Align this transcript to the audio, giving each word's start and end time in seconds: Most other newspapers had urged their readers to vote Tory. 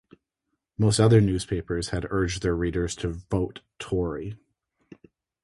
Most 0.79 0.99
other 0.99 1.21
newspapers 1.21 1.89
had 1.89 2.07
urged 2.09 2.41
their 2.41 2.55
readers 2.55 2.95
to 2.95 3.09
vote 3.09 3.61
Tory. 3.77 4.35